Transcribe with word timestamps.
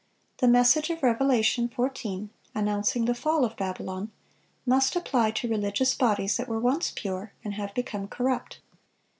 The 0.39 0.47
message 0.47 0.89
of 0.89 1.03
Revelation 1.03 1.69
14, 1.69 2.31
announcing 2.55 3.05
the 3.05 3.13
fall 3.13 3.45
of 3.45 3.55
Babylon, 3.55 4.11
must 4.65 4.95
apply 4.95 5.29
to 5.29 5.47
religious 5.47 5.93
bodies 5.93 6.37
that 6.37 6.47
were 6.47 6.59
once 6.59 6.89
pure 6.95 7.33
and 7.43 7.53
have 7.53 7.75
become 7.75 8.07
corrupt. 8.07 8.61